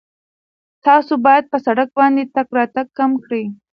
[0.85, 3.45] تاسو باید په سړک باندې تګ راتګ کم کړئ.